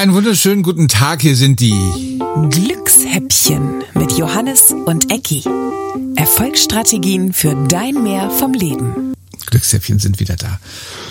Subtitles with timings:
[0.00, 2.18] Einen wunderschönen guten Tag, hier sind die
[2.48, 5.44] Glückshäppchen mit Johannes und Ecki.
[6.16, 9.12] Erfolgsstrategien für dein Mehr vom Leben.
[9.44, 10.58] Glückshäppchen sind wieder da.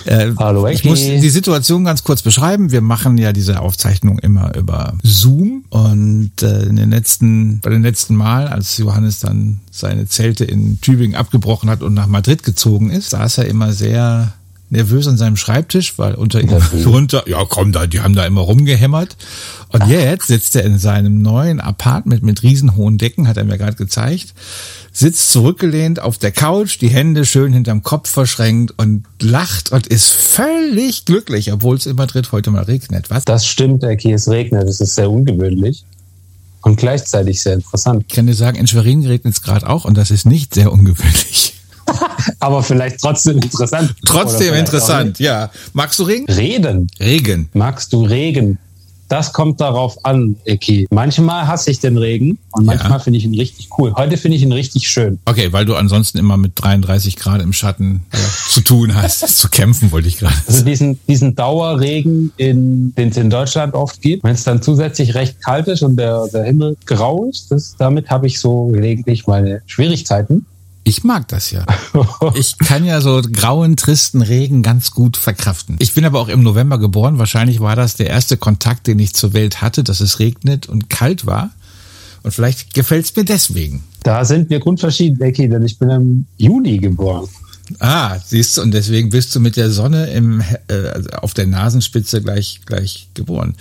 [0.05, 0.89] Äh, Hallo, Ich Ecki.
[0.89, 2.71] muss die Situation ganz kurz beschreiben.
[2.71, 7.83] Wir machen ja diese Aufzeichnung immer über Zoom und äh, in den letzten, bei den
[7.83, 12.89] letzten Mal, als Johannes dann seine Zelte in Tübingen abgebrochen hat und nach Madrid gezogen
[12.89, 14.33] ist, saß er immer sehr
[14.69, 16.49] nervös an seinem Schreibtisch, weil unter ihm
[16.83, 19.17] drunter, ja komm da, die haben da immer rumgehämmert.
[19.69, 23.75] Und jetzt sitzt er in seinem neuen Apartment mit riesenhohen Decken, hat er mir gerade
[23.75, 24.33] gezeigt,
[24.91, 30.09] sitzt zurückgelehnt auf der Couch, die Hände schön hinterm Kopf verschränkt und lacht und ist
[30.09, 33.09] völlig glücklich, obwohl es in Madrid heute mal regnet.
[33.09, 33.25] Was?
[33.25, 34.67] Das stimmt, Ecki, es regnet.
[34.67, 35.85] Das ist sehr ungewöhnlich
[36.61, 38.05] und gleichzeitig sehr interessant.
[38.07, 40.71] Ich kann dir sagen, in Schwerin regnet es gerade auch und das ist nicht sehr
[40.71, 41.58] ungewöhnlich.
[42.39, 43.93] Aber vielleicht trotzdem interessant.
[44.05, 45.49] Trotzdem interessant, ja.
[45.73, 46.25] Magst du Regen?
[46.31, 46.87] Reden.
[46.99, 47.49] Regen.
[47.53, 48.57] Magst du Regen?
[49.07, 50.85] Das kommt darauf an, Eki.
[50.91, 52.99] Manchmal hasse ich den Regen und manchmal Ja.
[52.99, 53.91] finde ich ihn richtig cool.
[53.95, 55.17] Heute finde ich ihn richtig schön.
[55.25, 58.03] Okay, weil du ansonsten immer mit 33 Grad im Schatten
[58.49, 59.27] zu tun hast.
[59.35, 60.35] zu kämpfen wollte ich gerade.
[60.47, 65.41] Also diesen, diesen Dauerregen, den es in Deutschland oft gibt, wenn es dann zusätzlich recht
[65.41, 69.63] kalt ist und der, der Himmel grau ist, das, damit habe ich so gelegentlich meine
[69.65, 70.45] Schwierigkeiten.
[70.89, 71.67] Ich mag das ja.
[72.33, 75.75] Ich kann ja so grauen, tristen Regen ganz gut verkraften.
[75.77, 77.19] Ich bin aber auch im November geboren.
[77.19, 80.89] Wahrscheinlich war das der erste Kontakt, den ich zur Welt hatte, dass es regnet und
[80.89, 81.51] kalt war.
[82.23, 83.83] Und vielleicht gefällt es mir deswegen.
[84.01, 87.29] Da sind wir grundverschieden, Eki, denn ich bin im Juni geboren.
[87.77, 92.23] Ah, siehst du, und deswegen bist du mit der Sonne im, äh, auf der Nasenspitze
[92.23, 93.53] gleich, gleich geboren.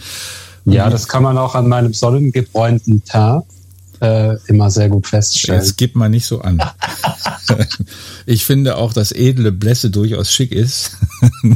[0.64, 3.44] Ja, das kann man auch an meinem sonnengebräunten Teint
[4.00, 5.60] äh, immer sehr gut feststellen.
[5.60, 6.60] Jetzt gib mal nicht so an.
[8.26, 10.96] ich finde auch, dass edle Blässe durchaus schick ist.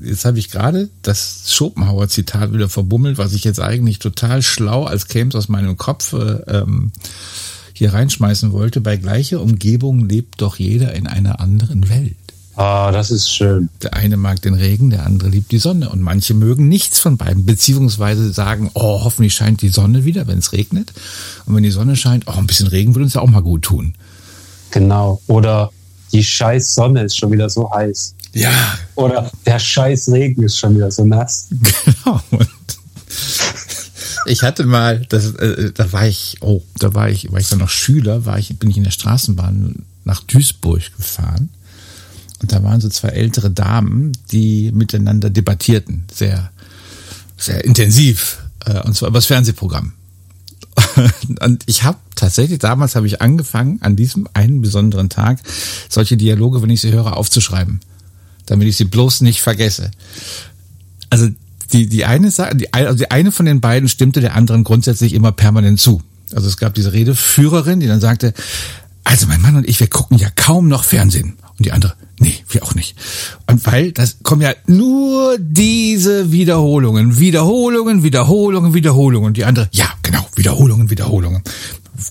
[0.00, 5.08] Jetzt habe ich gerade das Schopenhauer-Zitat wieder verbummelt, was ich jetzt eigentlich total schlau, als
[5.08, 6.92] käme es aus meinem Kopf, äh, ähm,
[7.72, 8.80] hier reinschmeißen wollte.
[8.80, 12.14] Bei gleicher Umgebung lebt doch jeder in einer anderen Welt.
[12.58, 13.68] Ah, das ist schön.
[13.84, 15.90] Der eine mag den Regen, der andere liebt die Sonne.
[15.90, 20.38] Und manche mögen nichts von beiden, beziehungsweise sagen, oh, hoffentlich scheint die Sonne wieder, wenn
[20.38, 20.92] es regnet.
[21.46, 23.62] Und wenn die Sonne scheint, oh, ein bisschen Regen würde uns ja auch mal gut
[23.62, 23.94] tun.
[24.72, 25.22] Genau.
[25.28, 25.70] Oder
[26.12, 28.16] die scheiß Sonne ist schon wieder so heiß.
[28.32, 28.50] Ja,
[28.96, 31.46] Oder der scheiß Regen ist schon wieder so nass.
[31.84, 32.20] genau.
[32.30, 32.48] Und
[34.26, 37.60] ich hatte mal, das, äh, da war ich, oh, da war ich, war ich dann
[37.60, 41.50] noch Schüler, war ich, bin ich in der Straßenbahn nach Duisburg gefahren.
[42.40, 46.50] Und da waren so zwei ältere Damen, die miteinander debattierten, sehr,
[47.36, 49.92] sehr intensiv, äh, und zwar über das Fernsehprogramm.
[51.40, 55.40] Und ich habe tatsächlich, damals habe ich angefangen, an diesem einen besonderen Tag,
[55.88, 57.80] solche Dialoge, wenn ich sie höre, aufzuschreiben,
[58.46, 59.90] damit ich sie bloß nicht vergesse.
[61.10, 61.28] Also
[61.72, 65.32] die, die eine die, also die eine von den beiden stimmte der anderen grundsätzlich immer
[65.32, 66.02] permanent zu.
[66.32, 68.34] Also es gab diese Redeführerin, die dann sagte,
[69.08, 71.38] also mein Mann und ich, wir gucken ja kaum noch Fernsehen.
[71.56, 72.94] Und die andere, nee, wir auch nicht.
[73.46, 79.28] Und weil das kommen ja nur diese Wiederholungen, Wiederholungen, Wiederholungen, Wiederholungen.
[79.28, 81.42] Und die andere, ja, genau, Wiederholungen, Wiederholungen.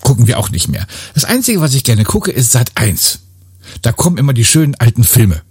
[0.02, 0.88] Gucken wir auch nicht mehr.
[1.13, 3.19] Das Einzige, was ich gerne gucke, ist Sat 1.
[3.84, 5.44] Da kommen immer die schönen alten Filme.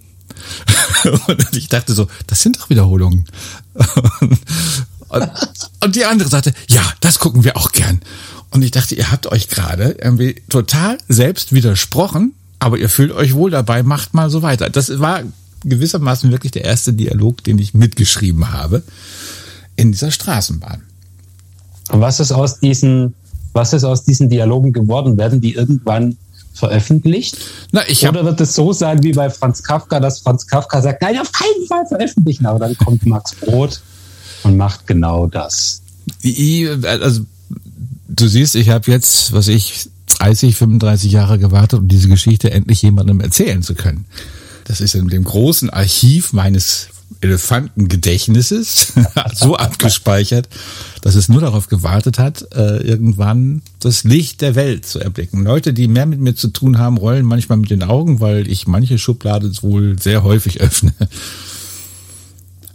[1.27, 3.23] Und ich dachte so, das sind doch Wiederholungen.
[5.09, 5.29] Und,
[5.79, 8.01] und die andere sagte, ja, das gucken wir auch gern.
[8.57, 13.35] Und ich dachte, ihr habt euch gerade irgendwie total selbst widersprochen, aber ihr fühlt euch
[13.35, 14.71] wohl dabei, macht mal so weiter.
[14.71, 15.21] Das war
[15.63, 18.81] gewissermaßen wirklich der erste Dialog, den ich mitgeschrieben habe
[19.75, 20.81] in dieser Straßenbahn.
[21.91, 23.13] Und was ist aus diesen,
[23.53, 25.17] was ist aus diesen Dialogen geworden?
[25.17, 26.17] Werden die irgendwann
[26.55, 27.37] veröffentlicht?
[27.71, 31.03] Na, habe Oder wird es so sein wie bei Franz Kafka, dass Franz Kafka sagt,
[31.03, 32.47] nein, auf keinen Fall veröffentlichen.
[32.47, 33.81] Aber dann kommt Max Brot
[34.41, 35.83] und macht genau das.
[36.81, 37.21] Also
[38.17, 39.89] du siehst, ich habe jetzt, was ich
[40.19, 44.05] 30, 35 Jahre gewartet, um diese Geschichte endlich jemandem erzählen zu können.
[44.65, 46.89] Das ist in dem großen Archiv meines
[47.21, 48.93] Elefantengedächtnisses
[49.33, 50.49] so abgespeichert,
[51.01, 55.43] dass es nur darauf gewartet hat, äh, irgendwann das Licht der Welt zu erblicken.
[55.43, 58.67] Leute, die mehr mit mir zu tun haben, rollen manchmal mit den Augen, weil ich
[58.67, 60.93] manche Schublade wohl sehr häufig öffne.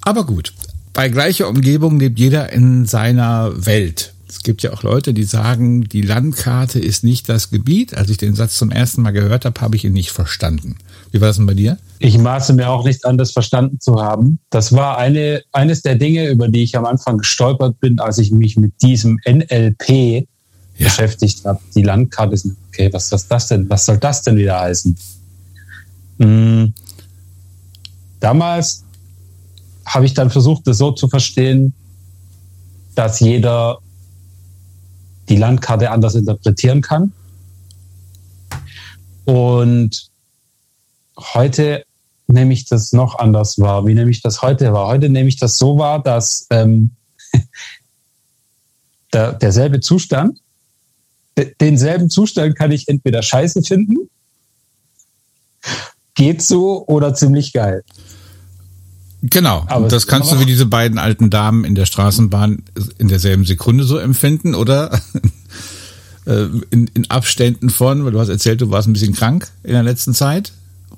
[0.00, 0.52] Aber gut,
[0.92, 4.12] bei gleicher Umgebung lebt jeder in seiner Welt.
[4.32, 7.94] Es gibt ja auch Leute, die sagen, die Landkarte ist nicht das Gebiet.
[7.94, 10.76] Als ich den Satz zum ersten Mal gehört habe, habe ich ihn nicht verstanden.
[11.10, 11.76] Wie war das denn bei dir?
[11.98, 14.38] Ich maße mir auch nicht an, das verstanden zu haben.
[14.48, 18.32] Das war eine, eines der Dinge, über die ich am Anfang gestolpert bin, als ich
[18.32, 20.24] mich mit diesem NLP Ja.
[20.78, 21.60] beschäftigt habe.
[21.74, 23.68] Die Landkarte ist, okay, was ist das denn?
[23.68, 24.96] Was soll das denn wieder heißen?
[26.20, 26.72] Hm.
[28.18, 28.82] Damals
[29.84, 31.74] habe ich dann versucht, das so zu verstehen,
[32.94, 33.81] dass jeder
[35.32, 37.12] die Landkarte anders interpretieren kann.
[39.24, 40.10] Und
[41.16, 41.86] heute
[42.26, 43.86] nehme ich das noch anders wahr.
[43.86, 44.88] Wie nehme ich das heute wahr?
[44.88, 46.90] Heute nehme ich das so wahr, dass ähm,
[49.14, 50.38] der, derselbe Zustand,
[51.60, 54.10] denselben Zustand kann ich entweder scheiße finden,
[56.14, 57.84] geht so oder ziemlich geil.
[59.22, 59.64] Genau.
[59.68, 62.64] Aber das kannst du wie diese beiden alten Damen in der Straßenbahn
[62.98, 64.92] in derselben Sekunde so empfinden oder
[66.26, 69.72] äh, in, in Abständen von, weil du hast erzählt, du warst ein bisschen krank in
[69.72, 70.52] der letzten Zeit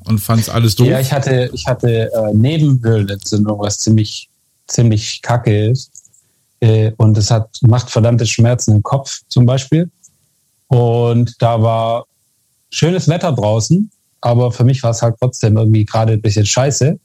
[0.04, 0.86] und fandst alles doof.
[0.86, 4.30] Ja, ich hatte, ich hatte äh, Nebenhöhlenentzündung, was ziemlich,
[4.68, 5.90] ziemlich kacke ist.
[6.60, 9.90] Äh, und es hat, macht verdammte Schmerzen im Kopf zum Beispiel.
[10.68, 12.06] Und da war
[12.70, 13.90] schönes Wetter draußen,
[14.22, 16.98] aber für mich war es halt trotzdem irgendwie gerade ein bisschen scheiße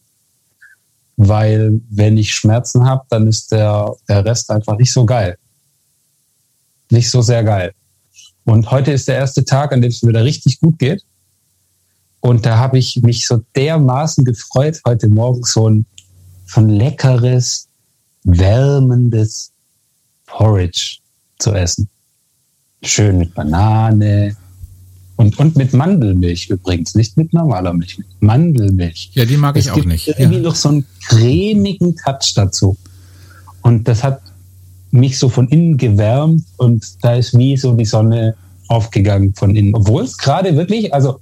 [1.22, 5.38] weil wenn ich Schmerzen habe, dann ist der, der Rest einfach nicht so geil.
[6.92, 7.74] Nicht so sehr geil.
[8.46, 11.04] Und heute ist der erste Tag, an dem es mir wieder richtig gut geht.
[12.22, 15.86] Und da habe ich mich so dermaßen gefreut, heute Morgen so ein,
[16.46, 17.68] so ein leckeres,
[18.24, 19.52] wärmendes
[20.26, 21.00] Porridge
[21.38, 21.90] zu essen.
[22.82, 24.38] Schön mit Banane,
[25.20, 29.12] und, und mit Mandelmilch übrigens, nicht mit normaler Milch, mit Mandelmilch.
[29.16, 30.08] Ja, die mag ich es auch nicht.
[30.08, 30.44] Irgendwie ja.
[30.44, 32.78] noch so einen cremigen Touch dazu.
[33.62, 34.22] Und das hat
[34.92, 38.34] mich so von innen gewärmt und da ist wie so die Sonne
[38.70, 39.76] aufgegangen von innen.
[39.76, 41.20] Obwohl es gerade wirklich, also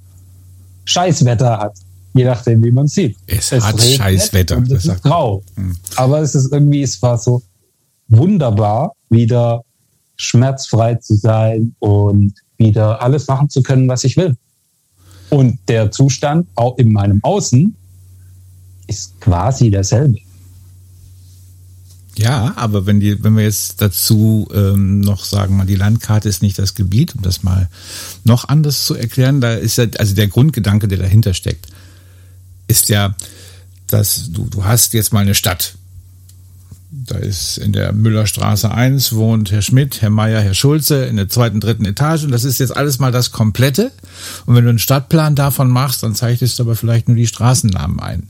[0.84, 1.76] Scheißwetter hat.
[2.14, 3.16] Je nachdem, wie man sieht.
[3.26, 4.58] Es, es hat Scheißwetter.
[4.58, 5.42] Und es ist grau.
[5.56, 5.76] Hm.
[5.96, 7.42] Aber es ist irgendwie, es war so
[8.06, 9.64] wunderbar, wieder
[10.16, 14.36] schmerzfrei zu sein und wieder alles machen zu können, was ich will.
[15.30, 17.74] Und der Zustand auch in meinem Außen
[18.86, 20.18] ist quasi derselbe.
[22.16, 26.42] Ja, aber wenn die, wenn wir jetzt dazu ähm, noch sagen, mal die Landkarte ist
[26.42, 27.68] nicht das Gebiet, um das mal
[28.24, 31.68] noch anders zu erklären, da ist ja, also der Grundgedanke, der dahinter steckt,
[32.66, 33.14] ist ja,
[33.86, 35.77] dass du, du hast jetzt mal eine Stadt,
[36.90, 41.28] da ist in der Müllerstraße 1 wohnt Herr Schmidt, Herr Meier, Herr Schulze in der
[41.28, 42.24] zweiten, dritten Etage.
[42.24, 43.92] Und das ist jetzt alles mal das Komplette.
[44.46, 48.00] Und wenn du einen Stadtplan davon machst, dann zeichnest du aber vielleicht nur die Straßennamen
[48.00, 48.28] ein.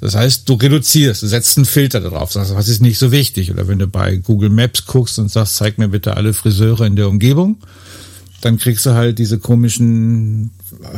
[0.00, 3.50] Das heißt, du reduzierst, du setzt einen Filter darauf, sagst, was ist nicht so wichtig.
[3.50, 6.96] Oder wenn du bei Google Maps guckst und sagst, zeig mir bitte alle Friseure in
[6.96, 7.58] der Umgebung,
[8.40, 10.50] dann kriegst du halt diese komischen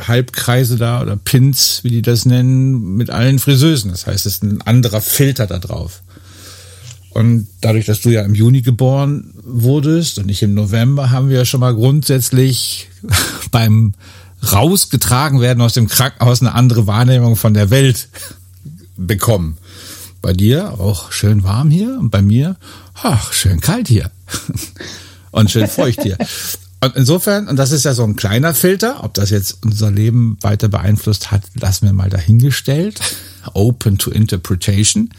[0.07, 3.91] Halbkreise da oder Pins, wie die das nennen, mit allen Friseusen.
[3.91, 6.03] Das heißt, es ist ein anderer Filter da drauf.
[7.15, 11.39] Und dadurch, dass du ja im Juni geboren wurdest und nicht im November, haben wir
[11.39, 12.89] ja schon mal grundsätzlich
[13.53, 13.95] beim
[14.53, 18.09] rausgetragen werden aus dem Krankenhaus eine andere Wahrnehmung von der Welt
[18.97, 19.59] bekommen.
[20.23, 22.57] Bei dir auch schön warm hier und bei mir,
[22.95, 24.11] ach, schön kalt hier
[25.31, 26.19] und schön feucht hier.
[26.81, 30.37] Und insofern, und das ist ja so ein kleiner Filter, ob das jetzt unser Leben
[30.41, 33.01] weiter beeinflusst hat, lassen wir mal dahingestellt.
[33.55, 35.11] Open to interpretation.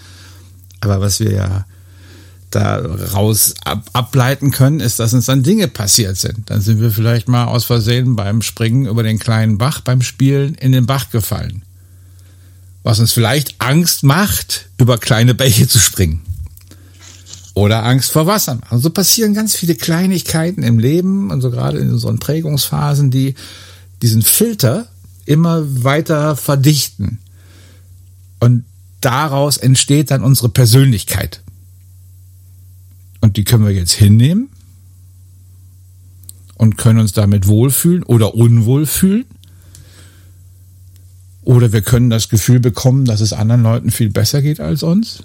[0.82, 1.66] Aber was wir ja
[2.56, 6.50] daraus ab, ableiten können, ist, dass uns dann Dinge passiert sind.
[6.50, 10.56] Dann sind wir vielleicht mal aus Versehen beim Springen über den kleinen Bach, beim Spielen
[10.56, 11.64] in den Bach gefallen.
[12.84, 16.22] Was uns vielleicht Angst macht, über kleine Bäche zu springen.
[17.54, 18.60] Oder Angst vor Wasser.
[18.70, 23.36] Also passieren ganz viele Kleinigkeiten im Leben und so gerade in unseren Prägungsphasen, die
[24.02, 24.88] diesen Filter
[25.26, 27.20] immer weiter verdichten.
[28.40, 28.66] Und
[29.02, 31.42] daraus entsteht dann unsere Persönlichkeit.
[33.26, 34.50] Und die können wir jetzt hinnehmen
[36.58, 39.26] und können uns damit wohlfühlen oder unwohl fühlen.
[41.42, 45.24] Oder wir können das Gefühl bekommen, dass es anderen Leuten viel besser geht als uns.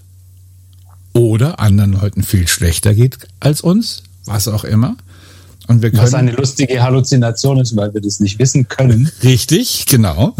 [1.12, 4.02] Oder anderen Leuten viel schlechter geht als uns.
[4.24, 4.96] Was auch immer.
[5.66, 9.12] Und wir können, was eine lustige Halluzination ist, weil wir das nicht wissen können.
[9.22, 10.34] Richtig, genau.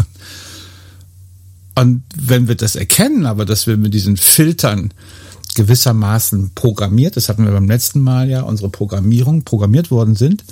[1.75, 4.91] Und wenn wir das erkennen, aber dass wir mit diesen Filtern
[5.55, 10.43] gewissermaßen programmiert, das hatten wir beim letzten Mal ja, unsere Programmierung programmiert worden sind,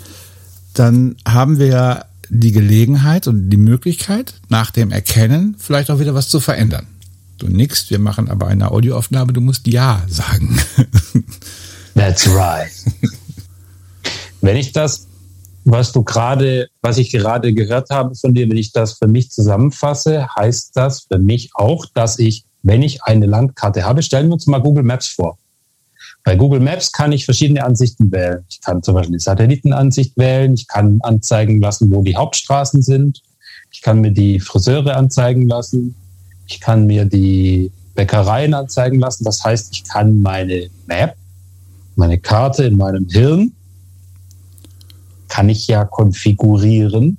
[0.73, 6.13] dann haben wir ja die Gelegenheit und die Möglichkeit, nach dem Erkennen vielleicht auch wieder
[6.13, 6.87] was zu verändern.
[7.37, 10.59] Du nickst, wir machen aber eine Audioaufnahme, du musst Ja sagen.
[11.95, 12.71] That's right.
[14.41, 15.07] Wenn ich das,
[15.63, 19.31] was du gerade, was ich gerade gehört habe von dir, wenn ich das für mich
[19.31, 24.33] zusammenfasse, heißt das für mich auch, dass ich wenn ich eine Landkarte habe, stellen wir
[24.33, 25.37] uns mal Google Maps vor.
[26.23, 28.43] Bei Google Maps kann ich verschiedene Ansichten wählen.
[28.49, 30.53] Ich kann zum Beispiel die Satellitenansicht wählen.
[30.53, 33.21] Ich kann anzeigen lassen, wo die Hauptstraßen sind.
[33.71, 35.95] Ich kann mir die Friseure anzeigen lassen.
[36.47, 39.23] Ich kann mir die Bäckereien anzeigen lassen.
[39.23, 41.15] Das heißt, ich kann meine Map
[41.99, 43.51] meine Karte in meinem Hirn
[45.27, 47.17] kann ich ja konfigurieren,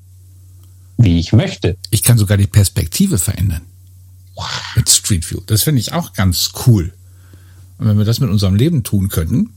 [0.96, 1.76] wie ich möchte.
[1.90, 3.60] Ich kann sogar die Perspektive verändern.
[4.76, 5.40] Mit Street View.
[5.46, 6.92] Das finde ich auch ganz cool.
[7.78, 9.50] Und wenn wir das mit unserem Leben tun könnten,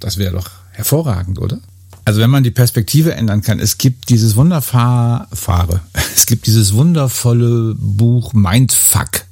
[0.00, 1.58] das wäre doch hervorragend, oder?
[2.04, 5.80] Also wenn man die Perspektive ändern kann, es gibt dieses wunderfahre,
[6.14, 9.24] es gibt dieses wundervolle Buch Mindfuck.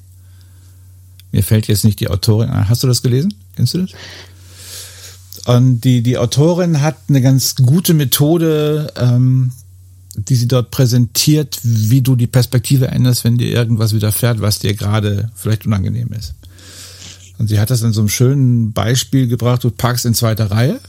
[1.30, 2.68] Mir fällt jetzt nicht die Autorin ein.
[2.68, 3.34] Hast du das gelesen?
[3.56, 3.90] Kennst du das?
[5.46, 9.52] Und die, die Autorin hat eine ganz gute Methode, ähm,
[10.16, 14.74] die sie dort präsentiert, wie du die Perspektive änderst, wenn dir irgendwas widerfährt, was dir
[14.74, 16.34] gerade vielleicht unangenehm ist.
[17.38, 20.80] Und sie hat das in so einem schönen Beispiel gebracht, du parkst in zweiter Reihe,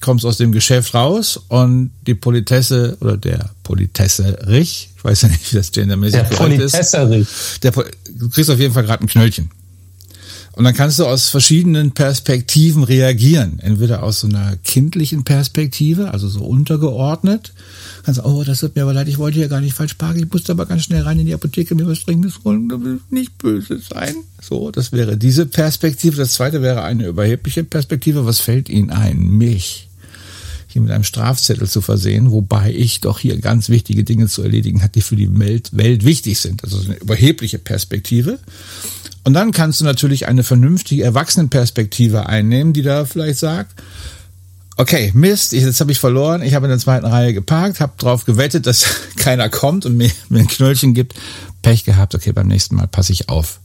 [0.00, 5.52] kommst aus dem Geschäft raus und die Politesse oder der Politesserich, ich weiß ja nicht,
[5.52, 7.22] wie das gendermäßig der Politesserich.
[7.22, 7.64] ist.
[7.64, 9.50] Der, du kriegst auf jeden Fall gerade ein Knöllchen.
[10.56, 13.60] Und dann kannst du aus verschiedenen Perspektiven reagieren.
[13.60, 17.52] Entweder aus so einer kindlichen Perspektive, also so untergeordnet.
[18.02, 20.32] Kannst oh, das tut mir aber leid, ich wollte ja gar nicht falsch parken, ich
[20.32, 23.12] musste aber ganz schnell rein in die Apotheke, mir was Dringendes holen, da will ich
[23.12, 24.16] nicht böse sein.
[24.40, 26.16] So, das wäre diese Perspektive.
[26.16, 28.26] Das zweite wäre eine überhebliche Perspektive.
[28.26, 29.20] Was fällt Ihnen ein?
[29.20, 29.88] Mich
[30.72, 34.82] hier mit einem Strafzettel zu versehen, wobei ich doch hier ganz wichtige Dinge zu erledigen
[34.82, 36.62] hat, die für die Welt, Welt wichtig sind.
[36.62, 38.38] Also eine überhebliche Perspektive.
[39.24, 43.74] Und dann kannst du natürlich eine vernünftige Erwachsenenperspektive einnehmen, die da vielleicht sagt,
[44.76, 48.24] okay, Mist, jetzt habe ich verloren, ich habe in der zweiten Reihe geparkt, habe darauf
[48.24, 48.86] gewettet, dass
[49.16, 51.14] keiner kommt und mir, mir ein Knöllchen gibt,
[51.62, 53.60] Pech gehabt, okay, beim nächsten Mal passe ich auf.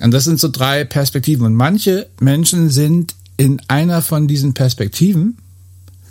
[0.00, 1.44] Und das sind so drei Perspektiven.
[1.44, 5.36] Und manche Menschen sind in einer von diesen Perspektiven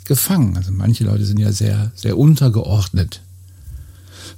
[0.06, 0.56] gefangen.
[0.56, 3.22] Also manche Leute sind ja sehr, sehr untergeordnet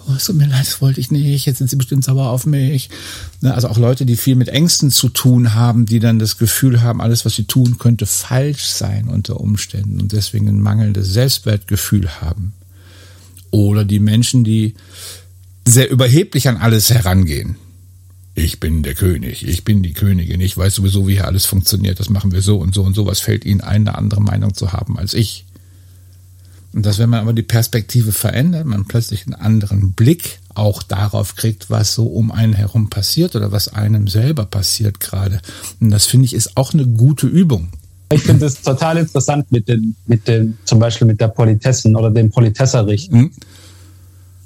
[0.07, 2.45] oh, es tut mir leid, das wollte ich nicht, jetzt sind sie bestimmt sauer auf
[2.45, 2.89] mich.
[3.41, 6.81] Ne, also auch Leute, die viel mit Ängsten zu tun haben, die dann das Gefühl
[6.81, 12.09] haben, alles, was sie tun, könnte falsch sein unter Umständen und deswegen ein mangelndes Selbstwertgefühl
[12.21, 12.53] haben.
[13.51, 14.73] Oder die Menschen, die
[15.67, 17.55] sehr überheblich an alles herangehen.
[18.35, 21.99] Ich bin der König, ich bin die Königin, ich weiß sowieso, wie hier alles funktioniert,
[21.99, 23.05] das machen wir so und so und so.
[23.05, 25.45] Was fällt Ihnen ein, eine andere Meinung zu haben als ich?
[26.73, 31.35] Und dass wenn man aber die Perspektive verändert, man plötzlich einen anderen Blick auch darauf
[31.35, 35.39] kriegt, was so um einen herum passiert oder was einem selber passiert gerade.
[35.79, 37.69] Und das finde ich ist auch eine gute Übung.
[38.11, 42.11] Ich finde es total interessant mit den, mit dem, zum Beispiel mit der Politessen oder
[42.11, 43.09] dem Politesserich.
[43.09, 43.31] Mhm.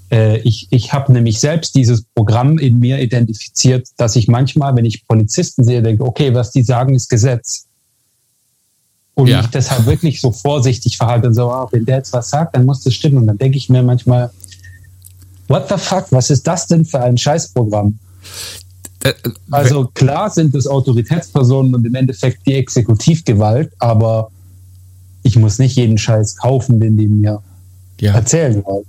[0.09, 4.85] Äh, ich ich habe nämlich selbst dieses Programm in mir identifiziert, dass ich manchmal, wenn
[4.85, 7.66] ich Polizisten sehe, denke, okay, was die sagen, ist Gesetz
[9.17, 9.41] und ja.
[9.41, 12.65] mich deshalb wirklich so vorsichtig verhalte und so, oh, wenn der jetzt was sagt, dann
[12.65, 13.17] muss das stimmen.
[13.17, 14.29] Und dann denke ich mir manchmal,
[15.47, 17.97] what the fuck, was ist das denn für ein Scheißprogramm?
[19.03, 19.13] Äh,
[19.49, 24.29] also klar sind es Autoritätspersonen und im Endeffekt die Exekutivgewalt, aber
[25.23, 27.41] ich muss nicht jeden Scheiß kaufen, den die mir
[27.99, 28.13] ja.
[28.13, 28.85] erzählen wollen.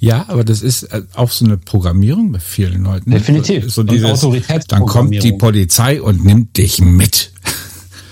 [0.00, 3.12] Ja, aber das ist äh, auch so eine Programmierung bei vielen Leuten.
[3.12, 3.72] Definitiv.
[3.72, 4.26] So dieses,
[4.66, 7.32] dann kommt die Polizei und nimmt dich mit.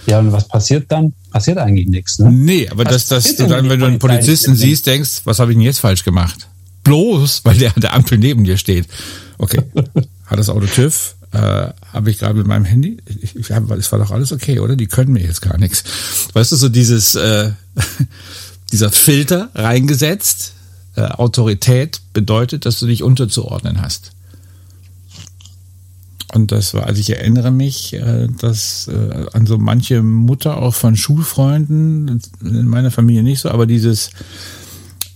[0.06, 1.12] Ja, und was passiert dann?
[1.36, 2.32] Passiert eigentlich nichts, ne?
[2.32, 5.58] Nee, aber das, dass du dann, wenn du einen Polizisten siehst, denkst, was habe ich
[5.58, 6.48] denn jetzt falsch gemacht?
[6.82, 8.86] Bloß, weil der an der Ampel neben dir steht.
[9.36, 9.60] Okay,
[10.24, 11.14] hat das Auto TÜV?
[11.32, 11.38] Äh,
[11.92, 12.96] habe ich gerade mit meinem Handy?
[13.20, 14.76] Ich, ich es war doch alles okay, oder?
[14.76, 15.84] Die können mir jetzt gar nichts.
[16.32, 17.50] Weißt du, so dieses, äh,
[18.72, 20.54] dieser Filter reingesetzt.
[20.94, 24.12] Äh, Autorität bedeutet, dass du dich unterzuordnen hast.
[26.32, 30.74] Und das war, also ich erinnere mich, äh, dass äh, an so manche Mutter auch
[30.74, 34.10] von Schulfreunden, in meiner Familie nicht so, aber dieses,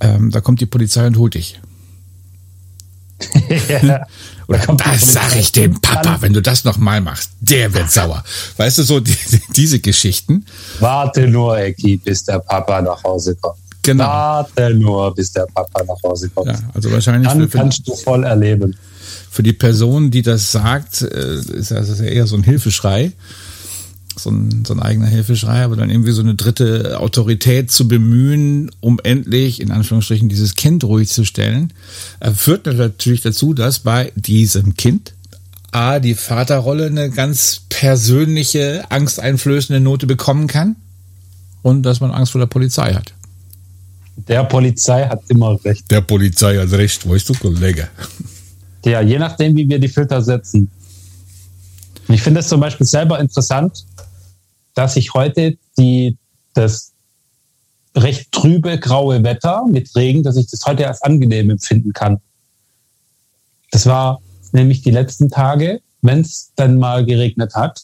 [0.00, 1.61] ähm, da kommt die Polizei und holt dich.
[3.83, 4.07] ja,
[4.47, 8.25] Oder das sag ich dem Papa, wenn du das nochmal machst, der wird sauer.
[8.57, 9.17] Weißt du, so die,
[9.55, 10.45] diese Geschichten.
[10.81, 13.59] Warte nur, Eki, bis der Papa nach Hause kommt.
[13.83, 14.05] Genau.
[14.05, 16.49] Warte nur, bis der Papa nach Hause kommt.
[16.49, 17.31] Ja, also wahrscheinlich.
[17.31, 18.76] Dann kannst du voll erleben
[19.31, 23.13] für die Person, die das sagt, äh, ist das eher so ein Hilfeschrei.
[24.17, 28.71] So ein, so ein eigener Hilfeschrei, aber dann irgendwie so eine dritte Autorität zu bemühen,
[28.81, 31.73] um endlich, in Anführungsstrichen, dieses Kind ruhig zu stellen,
[32.19, 35.15] äh, führt natürlich dazu, dass bei diesem Kind
[35.71, 40.75] A, die Vaterrolle eine ganz persönliche, angsteinflößende Note bekommen kann
[41.63, 43.15] und dass man Angst vor der Polizei hat.
[44.29, 45.89] Der Polizei hat immer recht.
[45.91, 47.89] Der Polizei hat recht, weißt du, Kollege.
[48.85, 50.71] Ja, je nachdem, wie wir die Filter setzen.
[52.09, 53.85] Ich finde es zum Beispiel selber interessant,
[54.75, 56.17] dass ich heute die,
[56.55, 56.93] das
[57.95, 62.21] recht trübe graue Wetter mit Regen, dass ich das heute als angenehm empfinden kann.
[63.71, 64.21] Das war
[64.53, 67.83] nämlich die letzten Tage, wenn es dann mal geregnet hat,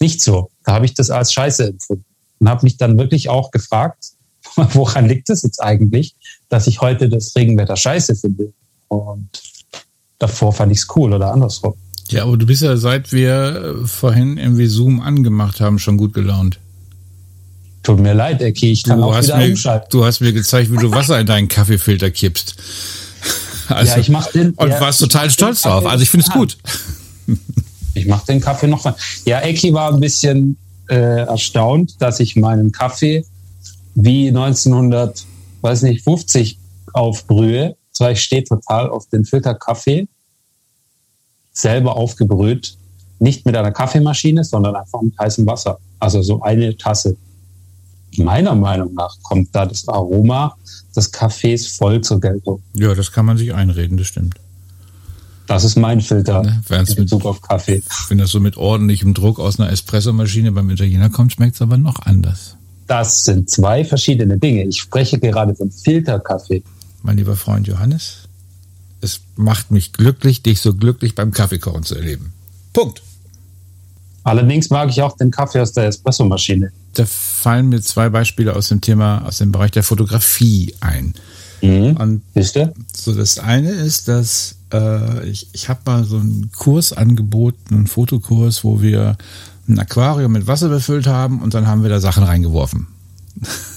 [0.00, 0.50] nicht so.
[0.64, 2.04] Da habe ich das als Scheiße empfunden
[2.38, 4.12] und habe mich dann wirklich auch gefragt,
[4.56, 6.14] woran liegt es jetzt eigentlich,
[6.48, 8.52] dass ich heute das Regenwetter scheiße finde.
[8.88, 9.28] Und
[10.20, 11.74] davor fand ich es cool oder andersrum.
[12.10, 16.60] Ja, aber du bist ja seit wir vorhin irgendwie Zoom angemacht haben, schon gut gelaunt.
[17.82, 19.88] Tut mir leid, Ecki, ich kann du auch hast wieder mir, umschalten.
[19.90, 22.56] Du hast mir gezeigt, wie du Wasser in deinen Kaffeefilter kippst.
[23.68, 25.86] Also, ja, ich mach den, und ja, warst total stolz drauf.
[25.86, 26.58] Also ich finde es gut.
[27.94, 28.94] Ich mache den Kaffee noch mal.
[29.24, 30.56] Ja, Ecki war ein bisschen
[30.88, 33.24] äh, erstaunt, dass ich meinen Kaffee
[33.94, 35.24] wie 1900,
[35.62, 36.58] weiß nicht, 50
[36.92, 37.76] aufbrühe.
[38.00, 40.08] Zwar ich stehe total auf den Filterkaffee,
[41.52, 42.78] selber aufgebrüht,
[43.18, 45.78] nicht mit einer Kaffeemaschine, sondern einfach mit heißem Wasser.
[45.98, 47.18] Also so eine Tasse.
[48.16, 50.56] Meiner Meinung nach kommt da das Aroma
[50.96, 52.62] des Kaffees voll zur Geltung.
[52.74, 54.36] Ja, das kann man sich einreden, das stimmt.
[55.46, 57.82] Das ist mein Filter Ne, in Bezug auf Kaffee.
[58.08, 61.76] Wenn das so mit ordentlichem Druck aus einer Espressomaschine beim Italiener kommt, schmeckt es aber
[61.76, 62.56] noch anders.
[62.86, 64.64] Das sind zwei verschiedene Dinge.
[64.64, 66.62] Ich spreche gerade von Filterkaffee.
[67.02, 68.28] Mein lieber Freund Johannes,
[69.00, 72.32] es macht mich glücklich, dich so glücklich beim Kaffeekochen zu erleben.
[72.72, 73.02] Punkt.
[74.22, 76.72] Allerdings mag ich auch den Kaffee aus der Espressomaschine.
[76.94, 81.14] Da fallen mir zwei Beispiele aus dem Thema, aus dem Bereich der Fotografie ein.
[81.62, 82.72] Und Wisst ihr?
[82.94, 87.86] so das eine ist, dass äh, ich, ich habe mal so einen Kurs angeboten, einen
[87.86, 89.16] Fotokurs, wo wir
[89.68, 92.86] ein Aquarium mit Wasser befüllt haben und dann haben wir da Sachen reingeworfen.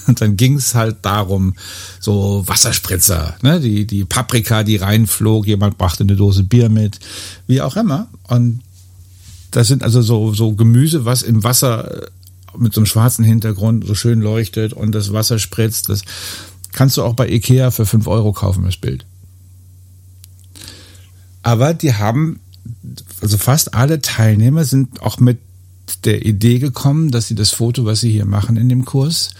[0.06, 1.54] Und dann ging es halt darum,
[2.00, 3.60] so Wasserspritzer, ne?
[3.60, 6.98] die, die Paprika, die reinflog, jemand brachte eine Dose Bier mit,
[7.46, 8.08] wie auch immer.
[8.24, 8.60] Und
[9.50, 12.06] das sind also so, so Gemüse, was im Wasser äh,
[12.58, 15.88] mit so einem schwarzen Hintergrund so schön leuchtet und das Wasser spritzt.
[15.88, 16.02] Das
[16.72, 19.06] kannst du auch bei Ikea für 5 Euro kaufen, das Bild.
[21.42, 22.40] Aber die haben,
[23.20, 25.38] also fast alle Teilnehmer sind auch mit
[26.04, 29.30] der Idee gekommen, dass sie das Foto, was sie hier machen in dem Kurs,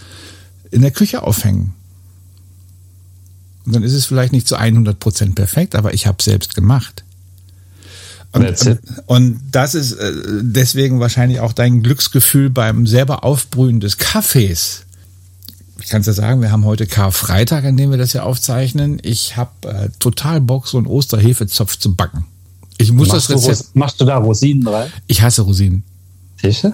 [0.71, 1.73] in der Küche aufhängen.
[3.65, 7.03] Und dann ist es vielleicht nicht zu 100 Prozent perfekt, aber ich habe selbst gemacht.
[8.31, 8.43] Und,
[9.05, 14.81] und das ist äh, deswegen wahrscheinlich auch dein Glücksgefühl beim selber Aufbrühen des Kaffees.
[15.81, 18.99] Ich kann es ja sagen, wir haben heute Karfreitag, an dem wir das ja aufzeichnen.
[19.03, 22.25] Ich habe äh, total Bock, so einen Osterhefezopf zu backen.
[22.77, 23.59] Ich muss Machst du, das Rezept.
[23.59, 24.91] Ros- machst du da Rosinen rein?
[25.07, 25.83] Ich hasse Rosinen.
[26.45, 26.73] Siehst du?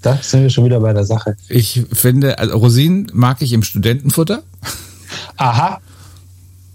[0.00, 1.36] Da sind wir schon wieder bei der Sache.
[1.48, 4.44] Ich finde, also Rosinen mag ich im Studentenfutter.
[5.36, 5.80] Aha.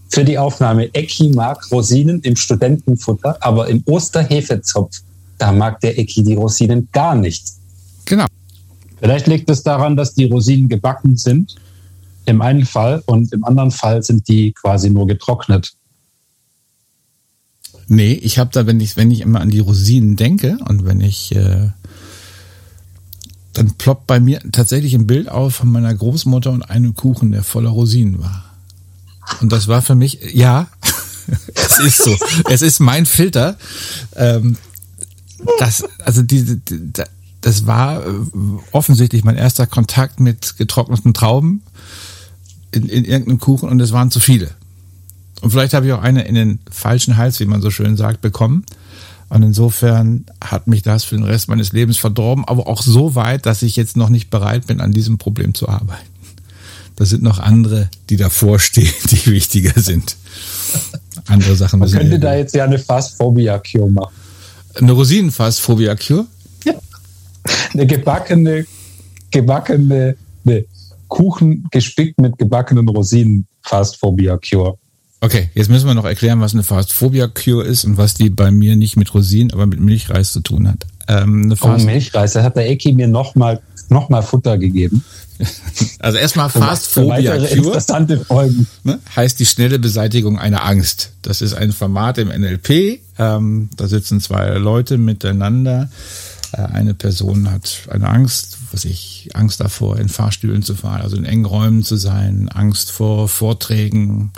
[0.09, 0.93] Für die Aufnahme.
[0.93, 5.01] Ecki mag Rosinen im Studentenfutter, aber im Osterhefezopf,
[5.37, 7.45] da mag der Ecki die Rosinen gar nicht.
[8.05, 8.25] Genau.
[8.99, 11.55] Vielleicht liegt es daran, dass die Rosinen gebacken sind.
[12.25, 15.73] Im einen Fall und im anderen Fall sind die quasi nur getrocknet.
[17.87, 20.99] Nee, ich habe da, wenn ich, wenn ich immer an die Rosinen denke und wenn
[20.99, 21.69] ich, äh,
[23.53, 27.43] dann ploppt bei mir tatsächlich ein Bild auf von meiner Großmutter und einem Kuchen, der
[27.43, 28.43] voller Rosinen war.
[29.41, 30.67] Und das war für mich, ja,
[31.53, 32.15] es ist so.
[32.49, 33.57] es ist mein Filter.
[34.15, 34.57] Ähm,
[35.59, 36.91] das, also diese, die,
[37.41, 38.11] das war äh,
[38.71, 41.61] offensichtlich mein erster Kontakt mit getrockneten Trauben
[42.71, 44.51] in, in irgendeinem Kuchen und es waren zu viele.
[45.41, 48.21] Und vielleicht habe ich auch eine in den falschen Hals, wie man so schön sagt,
[48.21, 48.65] bekommen.
[49.33, 53.47] Und insofern hat mich das für den Rest meines Lebens verdorben, aber auch so weit,
[53.47, 56.05] dass ich jetzt noch nicht bereit bin, an diesem Problem zu arbeiten.
[56.97, 60.17] Da sind noch andere, die davor stehen, die wichtiger sind.
[61.25, 64.13] Andere Sachen Man könnte da jetzt ja eine Fastphobia-Cure machen.
[64.75, 66.27] eine Rosinenfass-Phobia-Cure?
[67.73, 68.67] Eine gebackene,
[69.31, 70.65] gebackene, ne,
[71.07, 74.77] Kuchen gespickt mit gebackenen Rosinen Fastphobia-Cure.
[75.23, 78.75] Okay, jetzt müssen wir noch erklären, was eine Fast-Phobia-Cure ist und was die bei mir
[78.75, 80.85] nicht mit Rosinen, aber mit Milchreis zu tun hat.
[81.07, 85.05] Ähm, eine Oh, Milchreis, da hat der Ecki mir nochmal noch mal Futter gegeben.
[85.99, 87.47] also erstmal Fast-Phobia-Cure.
[87.47, 88.67] interessante Folgen.
[88.83, 91.11] ne, heißt die schnelle Beseitigung einer Angst.
[91.21, 92.99] Das ist ein Format im NLP.
[93.17, 95.89] Ähm, da sitzen zwei Leute miteinander.
[96.51, 101.15] Äh, eine Person hat eine Angst, was ich, Angst davor, in Fahrstühlen zu fahren, also
[101.15, 104.33] in engen Räumen zu sein, Angst vor Vorträgen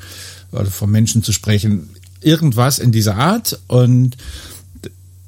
[0.60, 1.90] oder vor Menschen zu sprechen.
[2.22, 3.60] Irgendwas in dieser Art.
[3.68, 4.18] Und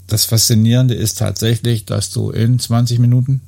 [0.07, 3.41] das Faszinierende ist tatsächlich, dass du in 20 Minuten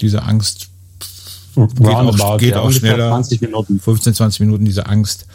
[0.00, 0.68] diese Angst
[1.54, 3.10] geht auch, geht ja, auch schneller.
[3.10, 3.80] 20 Minuten.
[3.80, 5.26] 15, 20 Minuten diese Angst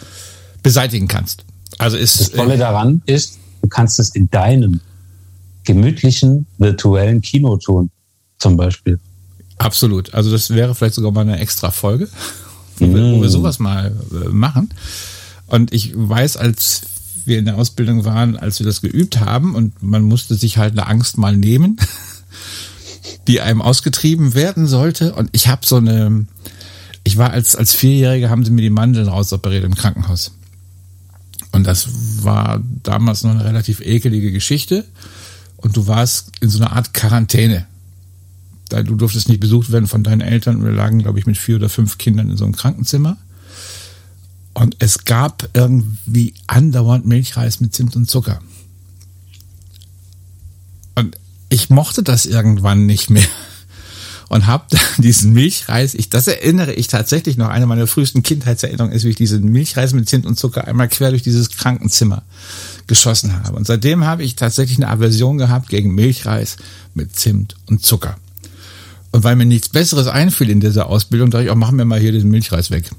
[0.64, 1.44] beseitigen kannst.
[1.78, 4.80] Also Das ist Tolle äh, daran ist, du kannst es in deinem
[5.64, 7.90] gemütlichen virtuellen Kino tun,
[8.38, 9.00] zum Beispiel.
[9.58, 10.14] absolut.
[10.14, 12.08] Also das wäre vielleicht sogar mal eine extra Folge,
[12.78, 14.70] wo, wir, wo wir sowas mal äh, machen.
[15.48, 16.82] Und ich weiß, als
[17.26, 20.74] wir in der Ausbildung waren, als wir das geübt haben und man musste sich halt
[20.74, 21.78] eine Angst mal nehmen,
[23.28, 25.14] die einem ausgetrieben werden sollte.
[25.14, 26.26] Und ich habe so eine,
[27.04, 30.32] ich war als, als Vierjähriger, haben sie mir die Mandeln rausoperiert im Krankenhaus.
[31.52, 31.88] Und das
[32.24, 34.86] war damals noch eine relativ ekelige Geschichte.
[35.58, 37.66] Und du warst in so einer Art Quarantäne.
[38.70, 40.64] Du durftest nicht besucht werden von deinen Eltern.
[40.64, 43.18] Wir lagen, glaube ich, mit vier oder fünf Kindern in so einem Krankenzimmer.
[44.54, 48.40] Und es gab irgendwie andauernd Milchreis mit Zimt und Zucker.
[50.96, 51.18] Und
[51.50, 53.28] ich mochte das irgendwann nicht mehr
[54.30, 54.66] und habe
[54.98, 59.16] diesen Milchreis, ich, das erinnere ich tatsächlich noch, eine meiner frühesten Kindheitserinnerungen ist, wie ich
[59.16, 62.24] diesen Milchreis mit Zimt und Zucker einmal quer durch dieses Krankenzimmer
[62.88, 63.56] geschossen habe.
[63.56, 66.58] Und seitdem habe ich tatsächlich eine Aversion gehabt gegen Milchreis
[66.94, 68.18] mit Zimt und Zucker.
[69.16, 72.02] Und weil mir nichts Besseres einfiel in dieser Ausbildung, dachte ich auch, machen wir mal
[72.02, 72.90] hier diesen Milchreis weg.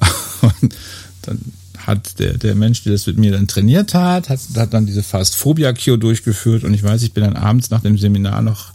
[0.40, 0.74] Und
[1.20, 1.38] dann
[1.76, 5.02] hat der, der Mensch, der das mit mir dann trainiert hat, hat, hat dann diese
[5.02, 8.72] Fast-Phobia-Cure durchgeführt und ich weiß, ich bin dann abends nach dem Seminar noch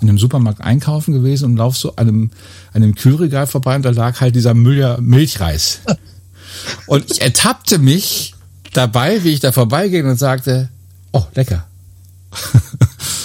[0.00, 2.30] in einem Supermarkt einkaufen gewesen und lauf so an einem,
[2.72, 5.80] an einem Kühlregal vorbei und da lag halt dieser Müller Milchreis.
[6.86, 8.34] Und ich ertappte mich
[8.72, 10.70] dabei, wie ich da vorbeiging und sagte,
[11.12, 11.66] oh, lecker.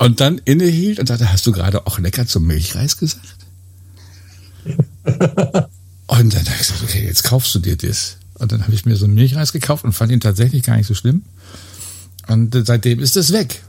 [0.00, 3.36] Und dann innehielt und sagte, hast du gerade auch lecker zum Milchreis gesagt?
[6.06, 8.16] Und dann habe ich gesagt, okay, jetzt kaufst du dir das.
[8.38, 10.86] Und dann habe ich mir so einen Milchreis gekauft und fand ihn tatsächlich gar nicht
[10.86, 11.22] so schlimm.
[12.28, 13.62] Und seitdem ist es weg.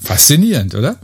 [0.00, 0.98] Faszinierend, oder?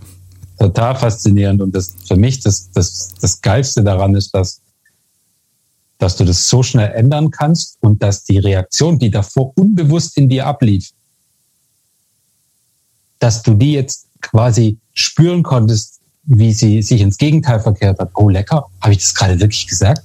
[0.59, 1.62] Total faszinierend.
[1.62, 4.61] Und das für mich das, das, das Geilste daran ist, dass,
[5.99, 10.29] dass du das so schnell ändern kannst und dass die Reaktion, die davor unbewusst in
[10.29, 10.91] dir ablief,
[13.18, 18.11] dass du die jetzt quasi spüren konntest, wie sie sich ins Gegenteil verkehrt hat.
[18.14, 18.66] Oh, lecker.
[18.81, 20.02] Habe ich das gerade wirklich gesagt?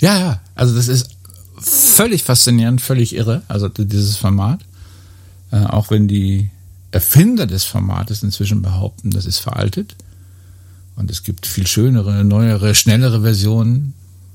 [0.00, 0.40] Ja, ja.
[0.54, 1.08] Also das ist
[1.58, 4.60] völlig faszinierend, völlig irre, also dieses Format.
[5.50, 6.50] Äh, auch wenn die
[6.90, 9.96] Erfinder des Formates inzwischen behaupten, das ist veraltet.
[10.96, 13.94] Und es gibt viel schönere, neuere, schnellere Versionen.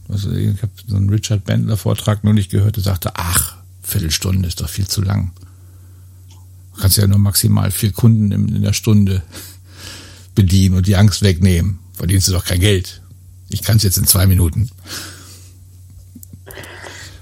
[0.09, 4.47] Also ich habe so einen Richard Bendler Vortrag nur nicht gehört, der sagte, ach, Viertelstunde
[4.47, 5.31] ist doch viel zu lang.
[6.79, 9.21] Du kannst ja nur maximal vier Kunden in der Stunde
[10.33, 11.79] bedienen und die Angst wegnehmen.
[11.91, 13.01] Verdienst du doch kein Geld.
[13.49, 14.69] Ich kann es jetzt in zwei Minuten.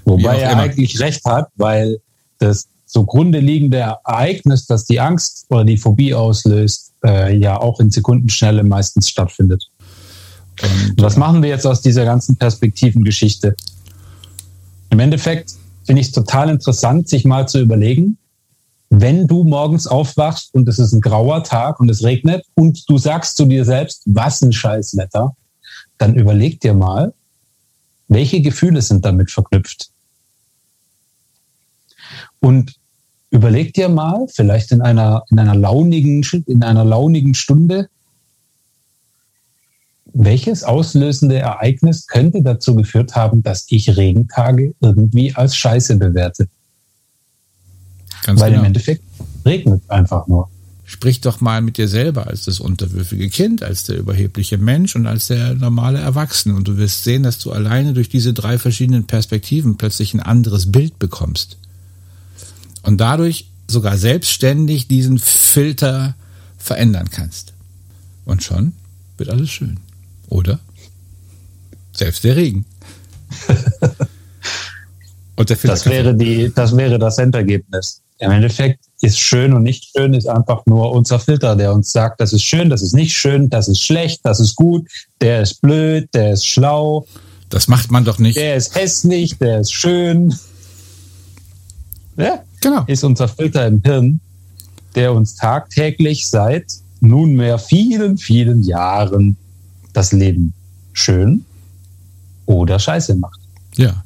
[0.04, 0.62] Wobei er immer.
[0.62, 1.98] eigentlich recht hat, weil
[2.38, 7.90] das zugrunde liegende Ereignis, das die Angst oder die Phobie auslöst, äh, ja auch in
[7.90, 9.72] Sekundenschnelle meistens stattfindet.
[10.62, 13.56] Und was machen wir jetzt aus dieser ganzen Perspektivengeschichte?
[14.90, 18.18] Im Endeffekt finde ich es total interessant, sich mal zu überlegen,
[18.90, 22.96] wenn du morgens aufwachst und es ist ein grauer Tag und es regnet und du
[22.98, 25.36] sagst zu dir selbst, was ein Scheißwetter,
[25.98, 27.12] dann überleg dir mal,
[28.08, 29.90] welche Gefühle sind damit verknüpft?
[32.40, 32.76] Und
[33.30, 37.88] überleg dir mal, vielleicht in einer, in einer launigen, in einer launigen Stunde,
[40.14, 46.48] welches auslösende Ereignis könnte dazu geführt haben, dass ich Regentage irgendwie als Scheiße bewerte?
[48.24, 48.62] Ganz Weil genau.
[48.62, 49.02] im Endeffekt
[49.44, 50.48] regnet einfach nur.
[50.84, 55.06] Sprich doch mal mit dir selber als das unterwürfige Kind, als der überhebliche Mensch und
[55.06, 56.54] als der normale Erwachsene.
[56.54, 60.72] Und du wirst sehen, dass du alleine durch diese drei verschiedenen Perspektiven plötzlich ein anderes
[60.72, 61.58] Bild bekommst
[62.82, 66.14] und dadurch sogar selbstständig diesen Filter
[66.56, 67.52] verändern kannst.
[68.24, 68.72] Und schon
[69.18, 69.78] wird alles schön.
[70.28, 70.58] Oder?
[71.92, 72.64] Selbst der Regen.
[75.36, 78.00] und der Filter das wäre die, das wäre das Endergebnis.
[78.18, 82.20] Im Endeffekt ist schön und nicht schön ist einfach nur unser Filter, der uns sagt,
[82.20, 84.88] das ist schön, das ist nicht schön, das ist schlecht, das ist gut,
[85.20, 87.06] der ist blöd, der ist schlau.
[87.48, 88.36] Das macht man doch nicht.
[88.36, 90.34] Der ist hässlich, der ist schön.
[92.16, 92.84] Ja, genau.
[92.86, 94.20] Ist unser Filter im Hirn,
[94.96, 96.66] der uns tagtäglich seit
[97.00, 99.36] nunmehr vielen, vielen Jahren
[99.92, 100.52] das Leben
[100.92, 101.44] schön
[102.46, 103.38] oder scheiße macht.
[103.76, 104.02] Ja.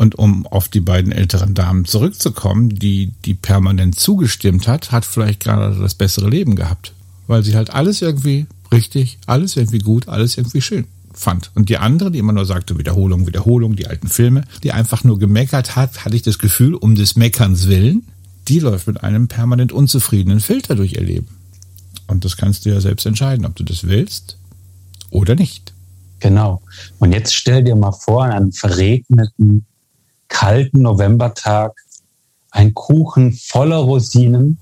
[0.00, 5.40] Und um auf die beiden älteren Damen zurückzukommen, die, die permanent zugestimmt hat, hat vielleicht
[5.40, 6.94] gerade das bessere Leben gehabt.
[7.26, 11.50] Weil sie halt alles irgendwie richtig, alles irgendwie gut, alles irgendwie schön fand.
[11.54, 15.18] Und die andere, die immer nur sagte, Wiederholung, Wiederholung, die alten Filme, die einfach nur
[15.18, 18.06] gemeckert hat, hatte ich das Gefühl, um des Meckerns willen,
[18.48, 21.28] die läuft mit einem permanent unzufriedenen Filter durch ihr Leben.
[22.06, 24.38] Und das kannst du ja selbst entscheiden, ob du das willst
[25.10, 25.74] oder nicht.
[26.20, 26.62] Genau.
[26.98, 29.66] Und jetzt stell dir mal vor, an einem verregneten,
[30.30, 31.74] kalten Novembertag
[32.50, 34.56] ein Kuchen voller Rosinen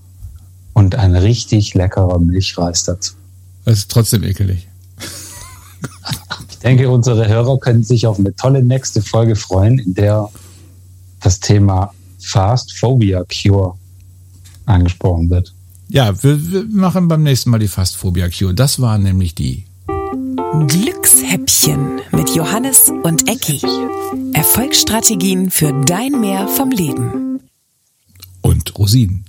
[0.72, 3.14] und ein richtig leckerer Milchreis dazu.
[3.64, 4.66] Das ist trotzdem ekelig.
[6.50, 10.28] Ich denke, unsere Hörer können sich auf eine tolle nächste Folge freuen, in der
[11.20, 13.74] das Thema Fast Phobia Cure
[14.66, 15.54] angesprochen wird.
[15.88, 18.54] Ja, wir, wir machen beim nächsten Mal die Fastphobia Cure.
[18.54, 19.67] Das waren nämlich die
[20.11, 23.61] Glückshäppchen mit Johannes und Ecki.
[24.33, 27.40] Erfolgsstrategien für dein Mehr vom Leben.
[28.40, 29.28] und Rosinen.